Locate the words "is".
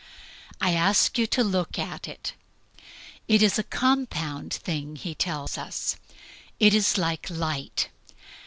3.43-3.59, 6.73-6.97